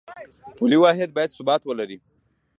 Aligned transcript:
پولي 0.57 0.77
واحد 0.83 1.09
باید 1.15 1.35
ثبات 1.37 1.61
ولري 1.65 1.97